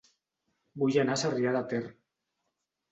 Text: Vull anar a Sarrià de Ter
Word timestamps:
Vull 0.83 0.97
anar 1.03 1.19
a 1.19 1.21
Sarrià 1.25 1.55
de 1.59 1.63
Ter 1.75 1.85